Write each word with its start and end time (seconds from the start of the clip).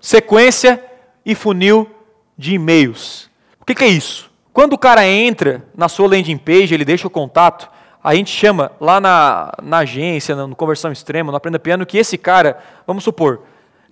sequência 0.00 0.82
e 1.24 1.34
funil 1.34 1.90
de 2.36 2.54
e-mails. 2.54 3.28
O 3.60 3.64
que, 3.64 3.74
que 3.74 3.84
é 3.84 3.88
isso? 3.88 4.30
Quando 4.52 4.72
o 4.72 4.78
cara 4.78 5.06
entra 5.06 5.64
na 5.76 5.88
sua 5.88 6.08
landing 6.08 6.38
page, 6.38 6.74
ele 6.74 6.84
deixa 6.84 7.06
o 7.06 7.10
contato, 7.10 7.70
a 8.02 8.14
gente 8.14 8.30
chama 8.30 8.72
lá 8.80 9.00
na, 9.00 9.52
na 9.62 9.78
agência, 9.78 10.34
no 10.34 10.56
Conversão 10.56 10.90
Extrema, 10.92 11.30
no 11.30 11.36
Aprenda 11.36 11.58
Piano, 11.58 11.84
que 11.84 11.98
esse 11.98 12.16
cara, 12.16 12.58
vamos 12.86 13.04
supor, 13.04 13.42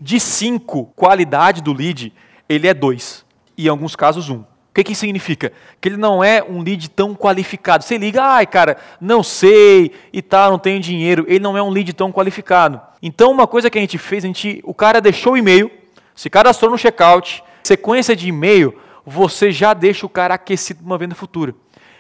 de 0.01 0.21
5 0.21 0.87
qualidade 0.97 1.63
do 1.63 1.73
lead, 1.73 2.13
ele 2.49 2.69
é 2.69 2.75
2. 2.75 3.25
E 3.57 3.67
em 3.67 3.69
alguns 3.69 3.97
casos, 3.97 4.29
1. 4.29 4.35
Um. 4.35 4.39
O 4.39 4.47
que, 4.77 4.85
que 4.85 4.95
significa? 4.95 5.53
Que 5.81 5.89
ele 5.89 5.97
não 5.97 6.23
é 6.23 6.43
um 6.43 6.63
lead 6.63 6.91
tão 6.91 7.15
qualificado. 7.15 7.83
Você 7.83 7.97
liga, 7.97 8.23
ai 8.23 8.47
cara, 8.47 8.77
não 9.01 9.23
sei 9.23 9.91
e 10.13 10.21
tal, 10.21 10.51
não 10.51 10.59
tenho 10.59 10.79
dinheiro. 10.79 11.25
Ele 11.27 11.39
não 11.39 11.57
é 11.57 11.63
um 11.63 11.71
lead 11.71 11.95
tão 11.95 12.13
qualificado. 12.13 12.79
Então, 13.01 13.31
uma 13.33 13.47
coisa 13.47 13.71
que 13.71 13.79
a 13.79 13.81
gente 13.81 13.97
fez, 13.97 14.23
a 14.23 14.27
gente, 14.27 14.61
o 14.65 14.75
cara 14.75 15.01
deixou 15.01 15.33
o 15.33 15.37
e-mail, 15.37 15.71
se 16.17 16.31
cadastrou 16.31 16.71
no 16.71 16.79
checkout, 16.79 17.45
sequência 17.63 18.17
de 18.17 18.29
e-mail, 18.29 18.77
você 19.05 19.53
já 19.53 19.73
deixa 19.75 20.05
o 20.07 20.09
cara 20.09 20.35
aquecido 20.35 20.81
para 20.81 20.87
uma 20.87 20.99
venda 20.99 21.15
futura. 21.15 21.55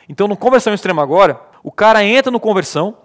Então, 0.08 0.26
no 0.26 0.36
Conversão 0.36 0.74
Extrema 0.74 1.02
agora, 1.02 1.40
o 1.62 1.70
cara 1.70 2.02
entra 2.02 2.30
no 2.32 2.40
Conversão, 2.40 2.96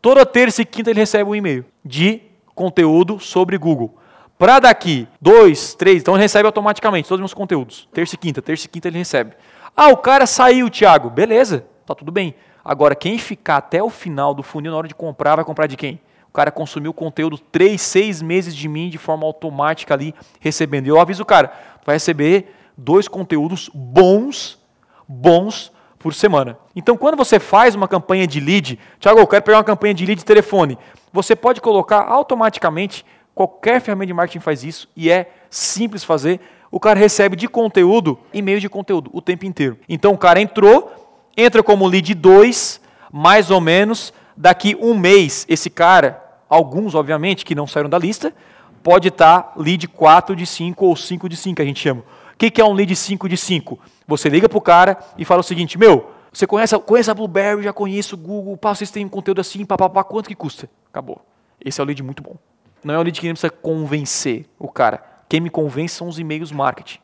toda 0.00 0.24
terça 0.24 0.62
e 0.62 0.64
quinta 0.64 0.90
ele 0.90 1.00
recebe 1.00 1.28
um 1.28 1.34
e-mail 1.34 1.64
de 1.84 2.22
conteúdo 2.54 3.18
sobre 3.18 3.58
Google. 3.58 3.98
Para 4.38 4.58
daqui, 4.58 5.06
dois, 5.20 5.74
três, 5.74 6.00
então 6.00 6.14
ele 6.14 6.22
recebe 6.22 6.46
automaticamente 6.46 7.08
todos 7.08 7.18
os 7.18 7.22
meus 7.22 7.34
conteúdos. 7.34 7.88
Terça 7.92 8.14
e 8.14 8.18
quinta, 8.18 8.40
terça 8.40 8.64
e 8.64 8.68
quinta 8.68 8.88
ele 8.88 8.96
recebe. 8.96 9.34
Ah, 9.76 9.88
o 9.88 9.96
cara 9.96 10.26
saiu, 10.26 10.70
Thiago. 10.70 11.10
Beleza, 11.10 11.66
tá 11.84 11.94
tudo 11.94 12.10
bem. 12.10 12.34
Agora, 12.64 12.94
quem 12.94 13.18
ficar 13.18 13.58
até 13.58 13.82
o 13.82 13.90
final 13.90 14.32
do 14.32 14.42
funil 14.42 14.72
na 14.72 14.78
hora 14.78 14.88
de 14.88 14.94
comprar, 14.94 15.36
vai 15.36 15.44
comprar 15.44 15.66
de 15.66 15.76
quem? 15.76 16.00
O 16.30 16.32
cara 16.32 16.50
consumiu 16.50 16.94
conteúdo 16.94 17.36
três, 17.36 17.82
seis 17.82 18.22
meses 18.22 18.56
de 18.56 18.68
mim 18.68 18.88
de 18.88 18.96
forma 18.96 19.26
automática 19.26 19.92
ali, 19.92 20.14
recebendo. 20.40 20.86
E 20.86 20.88
eu 20.88 20.98
aviso 20.98 21.22
o 21.22 21.26
cara, 21.26 21.52
vai 21.84 21.96
receber 21.96 22.54
dois 22.76 23.06
conteúdos 23.06 23.70
bons, 23.74 24.58
bons 25.06 25.70
por 25.98 26.14
semana. 26.14 26.56
Então, 26.74 26.96
quando 26.96 27.16
você 27.16 27.38
faz 27.38 27.74
uma 27.74 27.86
campanha 27.86 28.26
de 28.26 28.40
lead, 28.40 28.78
Thiago, 28.98 29.20
eu 29.20 29.26
quero 29.26 29.42
pegar 29.42 29.58
uma 29.58 29.64
campanha 29.64 29.92
de 29.92 30.06
lead 30.06 30.20
de 30.20 30.24
telefone, 30.24 30.78
você 31.12 31.36
pode 31.36 31.60
colocar 31.60 32.04
automaticamente 32.06 33.04
Qualquer 33.40 33.80
ferramenta 33.80 34.08
de 34.08 34.12
marketing 34.12 34.40
faz 34.40 34.64
isso 34.64 34.88
e 34.94 35.10
é 35.10 35.30
simples 35.48 36.04
fazer. 36.04 36.40
O 36.70 36.78
cara 36.78 36.98
recebe 36.98 37.36
de 37.36 37.48
conteúdo 37.48 38.18
e-mail 38.34 38.60
de 38.60 38.68
conteúdo 38.68 39.10
o 39.14 39.22
tempo 39.22 39.46
inteiro. 39.46 39.78
Então 39.88 40.12
o 40.12 40.18
cara 40.18 40.40
entrou, 40.40 41.30
entra 41.36 41.62
como 41.62 41.86
lead 41.86 42.12
2, 42.14 42.80
mais 43.10 43.50
ou 43.50 43.58
menos, 43.58 44.12
daqui 44.36 44.76
um 44.80 44.98
mês, 44.98 45.46
esse 45.48 45.70
cara, 45.70 46.22
alguns 46.48 46.94
obviamente 46.94 47.44
que 47.44 47.54
não 47.54 47.66
saíram 47.66 47.90
da 47.90 47.98
lista, 47.98 48.34
pode 48.82 49.08
estar 49.08 49.52
lead 49.56 49.86
4 49.88 50.34
de 50.34 50.46
5 50.46 50.84
ou 50.84 50.96
5 50.96 51.28
de 51.28 51.36
5, 51.36 51.62
a 51.62 51.64
gente 51.64 51.80
chama. 51.80 52.02
O 52.32 52.36
que 52.36 52.60
é 52.60 52.64
um 52.64 52.72
lead 52.72 52.94
5 52.96 53.28
de 53.28 53.36
5? 53.36 53.78
Você 54.06 54.28
liga 54.28 54.48
para 54.48 54.58
o 54.58 54.62
cara 54.62 54.98
e 55.18 55.24
fala 55.24 55.40
o 55.40 55.44
seguinte, 55.44 55.78
meu, 55.78 56.10
você 56.32 56.46
conhece, 56.46 56.78
conhece 56.78 57.10
a 57.10 57.14
Blueberry, 57.14 57.62
já 57.64 57.72
conheço 57.72 58.14
o 58.14 58.18
Google, 58.18 58.56
pá, 58.56 58.74
vocês 58.74 58.90
têm 58.90 59.06
conteúdo 59.08 59.40
assim, 59.40 59.64
papapá, 59.64 60.02
quanto 60.02 60.28
que 60.28 60.34
custa? 60.34 60.70
Acabou. 60.90 61.20
Esse 61.62 61.80
é 61.80 61.84
o 61.84 61.86
lead 61.86 62.02
muito 62.02 62.22
bom. 62.22 62.36
Não 62.82 62.94
é 62.94 62.98
o 62.98 63.02
lead 63.02 63.20
que 63.20 63.28
precisa 63.28 63.50
convencer 63.50 64.46
o 64.58 64.68
cara. 64.68 65.04
Quem 65.28 65.40
me 65.40 65.50
convence 65.50 65.94
são 65.94 66.08
os 66.08 66.18
e-mails 66.18 66.50
marketing. 66.50 66.98